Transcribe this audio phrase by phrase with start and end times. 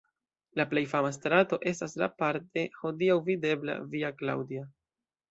[0.59, 4.65] La plej fama strato estas la parte hodiaŭ videbla Via Claudia.